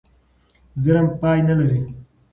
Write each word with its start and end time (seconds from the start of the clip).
ظلم 0.83 1.07
پای 1.21 1.39
نه 1.49 1.53
لري. 1.59 1.79